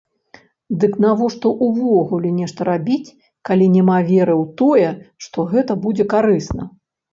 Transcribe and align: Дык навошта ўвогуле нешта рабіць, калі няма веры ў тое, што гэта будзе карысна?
Дык 0.83 0.95
навошта 1.03 1.51
ўвогуле 1.65 2.31
нешта 2.39 2.67
рабіць, 2.71 3.13
калі 3.51 3.69
няма 3.75 3.97
веры 4.11 4.33
ў 4.41 4.45
тое, 4.65 4.89
што 5.29 5.49
гэта 5.55 5.79
будзе 5.87 6.11
карысна? 6.19 6.63